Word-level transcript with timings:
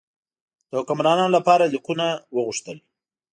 د 0.69 0.71
حکمرانانو 0.79 1.35
لپاره 1.37 1.71
لیکونه 1.73 2.05
وغوښتل. 2.35 2.77